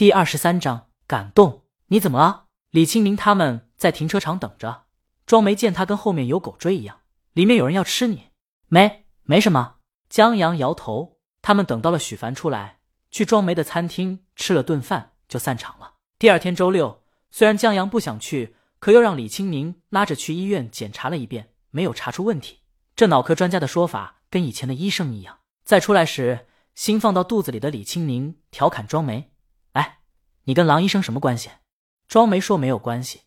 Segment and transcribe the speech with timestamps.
[0.00, 1.66] 第二十三章感动。
[1.88, 2.46] 你怎么了？
[2.70, 4.84] 李清明他们在停车场等着，
[5.26, 7.00] 庄梅见他跟后面有狗追一样，
[7.34, 8.30] 里面有人要吃你。
[8.68, 9.74] 没，没什么。
[10.08, 11.18] 江阳摇头。
[11.42, 12.78] 他们等到了许凡出来，
[13.10, 15.96] 去庄梅的餐厅吃了顿饭，就散场了。
[16.18, 22.60] 第二天周六，虽然江阳不想去，可又让李清明拉着去医院检查了一遍，没有查出问题。
[22.96, 25.40] 这脑科专家的说法跟以前的医生一样。
[25.62, 26.46] 再出来时。
[26.76, 29.29] 心放到肚子里的李清明调侃庄梅：“，
[30.50, 31.48] 你跟郎医生什么关系？”
[32.08, 33.20] 庄梅说：“没有关系。”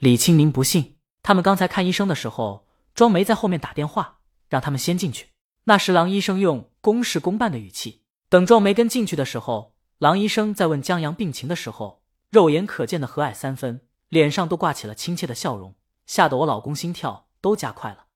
[0.00, 0.96] 李清明不信。
[1.22, 5.28] 他们刚才看医生的时候，庄梅在后面打电话，让他们先进去。
[5.64, 8.00] 那时郎医生用公事公办的语气。
[8.30, 15.74] 等庄梅跟进去的时候，郎医生在问江阳病情的时候，肉眼可见的和蔼三分，脸上都挂起了亲切的笑容，
[16.06, 18.06] 吓得我老公心跳都加快了。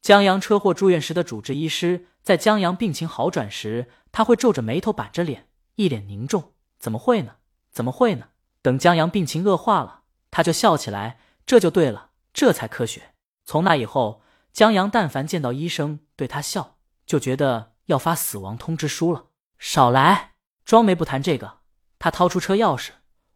[0.00, 6.54] 江阳车祸住院时的主治医师，在江阳病情好转时，他会皱着眉头，板着脸，一脸凝重。
[6.78, 7.36] 怎么会呢？
[7.70, 8.28] 怎么会呢？
[8.62, 13.14] 等江阳病情恶化了，他就笑起来，这就对了，这才科学。
[13.44, 19.26] 从那以后，江阳但凡见到医生对他笑，就觉得要发死亡通知书了。
[19.58, 20.32] 少来，
[20.64, 21.60] 庄梅不谈这个。
[21.98, 22.90] 他掏出车钥匙，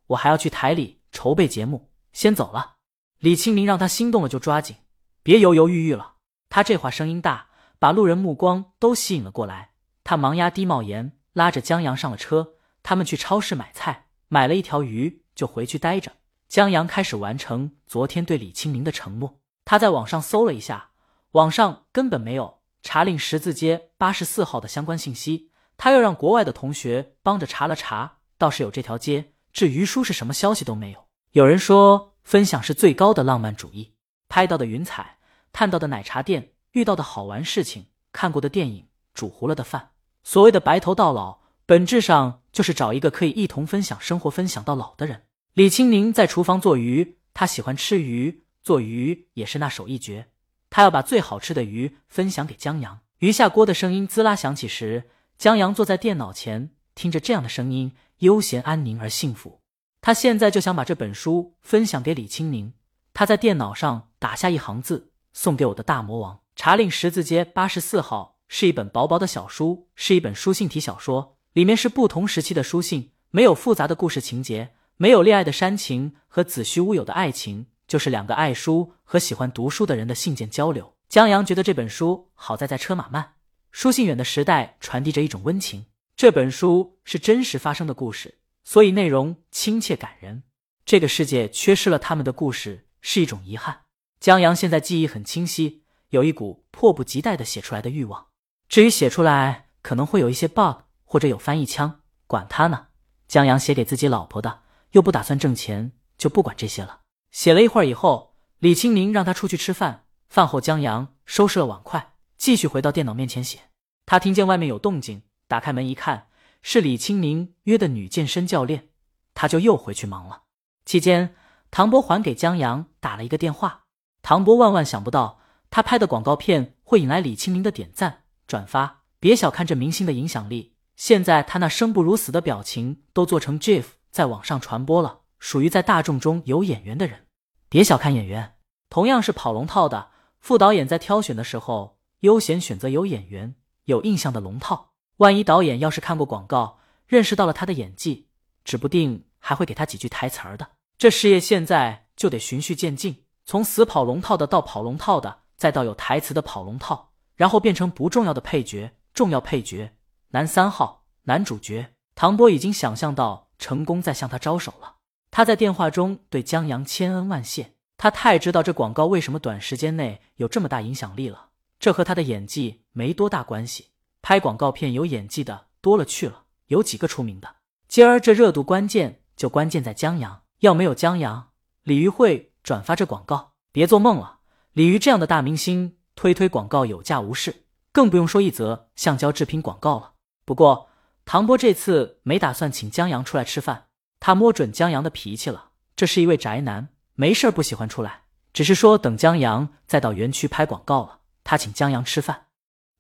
[0.09, 2.77] 我还要去台里筹备节目，先走了。
[3.19, 4.77] 李清明让他心动了就抓紧，
[5.23, 6.15] 别犹犹豫豫了。
[6.49, 7.49] 他这话声音大，
[7.79, 9.71] 把路人目光都吸引了过来。
[10.03, 12.55] 他忙压低帽檐，拉着江阳上了车。
[12.83, 16.13] 他们去超市买菜，买了一条鱼，就回去待着。
[16.49, 19.41] 江阳开始完成昨天对李清明的承诺。
[19.65, 20.91] 他在网上搜了一下，
[21.33, 25.51] 网上根本没有查令十字街八十四号的相关信息。
[25.77, 31.07] 他又让国外的同学帮着查了查，倒是有这条街，至于书是什么消息都没有。
[31.33, 33.95] 有人说，分享是最高的浪漫主义。
[34.29, 35.19] 拍到的云彩。
[35.53, 39.91] 看到的奶茶店，遇到的好玩事情，看过的电影，煮糊了的饭。
[40.25, 45.25] 所谓的白头到老，本质上就是找一个可以一同分享生活、分享到老的人。
[45.53, 50.29] 李青宁在厨房做鱼，他喜欢吃鱼，做鱼也是那手一绝。
[50.71, 53.01] 他要把最好吃的鱼分享给江阳。
[53.19, 59.61] 鱼下锅的声音滋啦响起时，江阳坐在电脑前，听着这样的声音，悠闲、安宁而幸福。
[60.01, 62.73] 他现在就想把这本书分享给李青宁。
[63.13, 65.11] 他在电脑上打下一行字。
[65.37, 80.95] 送给我的大魔王查令十字街八十四号是一本薄薄的小书，是一本书信体小说，里面是不同时期的书信，没有复杂的故事情节，没有恋爱的煽情和子虚乌有的爱情，就是两个爱书和喜欢读书的人的信件交流。
[81.09, 83.35] 江阳觉得这本书好在在车马慢、
[83.71, 85.87] 书信远的时代传递着一种温情。
[86.17, 90.43] 这本书是真实发生的故事，所以内容亲切感人。
[90.85, 93.83] 这个世界缺失了他们的故事是一种遗憾。
[94.19, 98.27] 江阳现在记忆很清晰，有一股迫不及待的写出来的欲望。
[98.69, 100.83] 至于写出来可能会有一些 bug
[101.15, 102.89] 或者有翻译腔，管他呢。
[103.29, 107.03] 江阳写给自己老婆的，又不打算挣钱，就不管这些了。
[107.31, 110.07] 写了一会儿以后，李清明让他出去吃饭。
[110.29, 113.61] 饭后，江阳收拾了碗筷，继续回到电脑面前写。
[114.07, 116.27] 他听见外面有动静，打开门一看，
[116.63, 118.89] 是李清明约的女健身教练，
[119.35, 120.43] 他就又回去忙了。
[120.85, 121.37] 期间，
[121.71, 123.85] 唐博还给江阳打了一个电话。
[124.21, 125.39] 唐博万万想不到，
[125.71, 129.05] 他拍的广告片会引来李清明的点赞、转发。
[129.21, 137.27] 别小看这明星的影响力，现在他那生不如死的表情都做成 GIF 在网上传播了，属于在大众中有眼缘的人。
[137.69, 138.55] 别小看演员，
[138.89, 144.93] 同样是跑龙套的，副导演在挑选的时候优先选择有演员、有印象的龙套。
[145.17, 148.29] 万一导演要是看过广告，认识到了他的演技，
[148.65, 150.69] 指不定还会给他几句台词儿的。
[150.97, 153.25] 这事业现在就得循序渐进。
[153.45, 159.93] 从死跑龙套的到跑龙套的，再到有台词的跑龙套，然后变成不重要的配角、重要配角、
[160.35, 161.95] 男三号、男主角。
[162.17, 164.97] 唐波已经想象到成功在向他招手了。
[165.31, 167.75] 他在电话中对江阳千恩万谢。
[167.97, 171.51] 他太知道这广告为什么短时间内有这么大影响力了。
[171.79, 173.91] 这和他的演技没多大关系。
[174.23, 177.57] 拍广告片有演技的多了去了，有几个出名的？
[177.87, 180.43] 今儿这热度关键就关键在江阳。
[180.61, 181.51] 要没有江阳，
[181.85, 182.53] 李玉慧。
[182.65, 184.39] 转发这广告，别做梦了！
[184.73, 190.14] 李鱼这样的大明星推推广告有价无市，更不用说一则橡胶制品广告了。
[190.45, 190.89] 不过
[191.25, 193.87] 唐波这次没打算请江阳出来吃饭，
[194.21, 195.71] 他摸准江阳的脾气了。
[195.97, 202.47] 这是一位宅男，没事不喜欢出来，只是说等江阳再到园区拍广告了，他请江阳吃饭。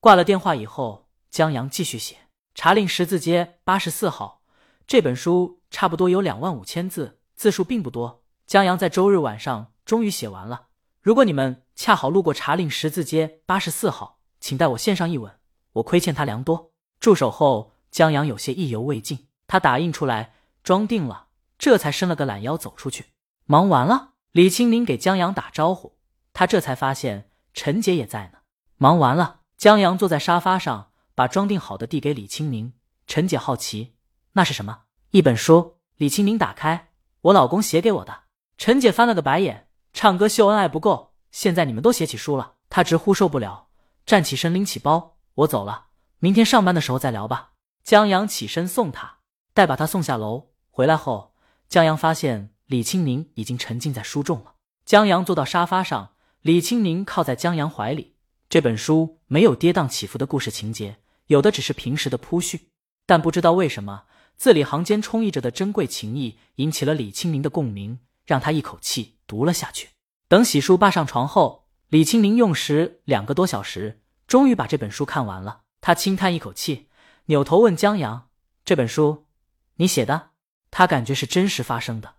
[0.00, 2.14] 挂了电话以后，江阳继续写
[2.54, 4.42] 《查令十字街八十四号》
[4.86, 8.22] 这本书，差不多有两万五千字，字数并不多。
[8.46, 10.68] 江阳在周日晚上终于写完了。
[11.00, 15.32] 如果你们恰好路过茶令十字街八十四号，请代我献上一吻，
[15.72, 16.73] 我亏欠他良多。
[17.04, 19.28] 住手后，江阳有些意犹未尽。
[19.46, 21.26] 他打印出来，装定了，
[21.58, 23.08] 这才伸了个懒腰走出去。
[23.44, 25.98] 忙完了，李青明给江阳打招呼，
[26.32, 28.38] 他这才发现陈姐也在呢。
[28.78, 32.72] 忙完了，江阳坐在沙发上，把装订好的递给李青明。
[33.06, 33.96] 陈姐好奇，
[34.32, 34.84] 那是什么？
[35.10, 35.76] 一本书。
[35.96, 36.88] 李青明打开，
[37.20, 38.22] 我老公写给我的。
[38.56, 43.66] 陈姐翻了个白眼，唱歌秀恩爱不够，现在你们都写起书了，她直呼受不了，
[44.06, 45.88] 站起身拎起包，我走了，
[46.24, 47.50] 明天上班的时候再聊吧。
[47.82, 49.18] 江阳起身送他，
[49.52, 51.34] 待把他送下楼，回来后，
[51.68, 54.54] 江阳发现李青宁已经沉浸在书中了。
[54.86, 58.14] 江阳坐到沙发上，李青宁靠在江阳怀里。
[58.48, 62.70] 这本书没有跌宕起伏的故事情节，有的只是平时的铺叙，
[63.04, 64.04] 但不知道为什么。
[64.38, 69.90] 字里行间充溢着的珍贵情谊，引起了李清宁的共鸣，让他一口气读了下去。
[70.28, 75.63] 等洗漱、霸上床后，李清宁用时两个多小时，终于把这本书看完了。
[75.86, 76.88] 他轻叹一口气，
[77.26, 78.30] 扭头问江阳
[78.64, 79.26] ：“这本书
[79.74, 80.30] 你写的？”
[80.72, 82.14] 他感觉是真实发生的。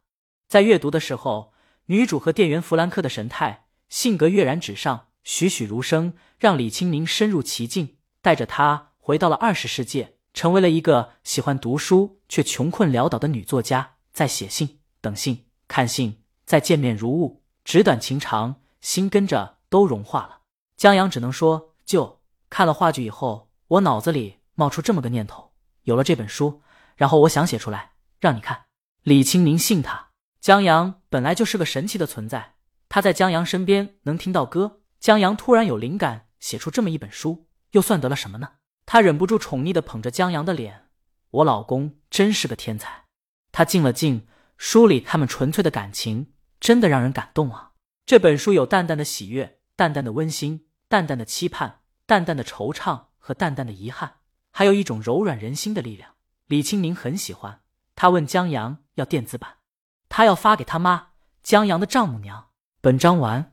[0.48, 1.52] 在阅读的时候，
[1.88, 10.10] 女主和店员弗兰克的神态、性格跃然纸上，栩栩如生，让李清明深入其境，带着他回到了二十世纪。
[10.36, 20.42] 成为了一个喜欢读书却穷困潦倒的女作家，在写信、等信、看信，再见面如晤，纸短情长，心跟着都融化了。
[20.78, 22.22] 江阳只能说，就
[22.52, 25.54] 看了话剧以后，我脑子里冒出这么个念头，
[25.84, 26.62] 有了这本书，
[26.96, 28.66] 然后我想写出来让你看。
[29.02, 32.56] 李清明信他，江阳本来就是个神奇的存在，
[32.90, 38.54] 他在江阳身边能听到歌，江阳突然有灵感写出这么一本书，又算得了什么呢？
[38.86, 40.90] 他忍不住宠溺的捧着江阳的脸，
[41.32, 43.06] 我老公真是个天才。
[43.52, 44.28] 他静了静，
[44.58, 47.72] 书里他们纯粹的感情真的让人感动啊。
[48.06, 54.18] 这本书有淡淡的喜悦，淡淡的温馨，淡淡的期盼，淡淡的惆怅和淡淡的遗憾，
[54.52, 56.12] 还有一种柔软人心的力量。
[56.46, 57.62] 李清明很喜欢，
[57.96, 59.56] 他问江阳要电子版，
[60.08, 61.08] 他要发给他妈
[61.42, 62.50] 江阳的丈母娘。
[62.82, 63.52] 本章完。